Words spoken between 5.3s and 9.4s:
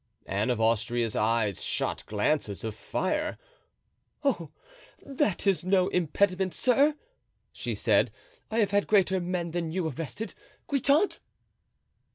is no impediment, sir," said she; "I have had greater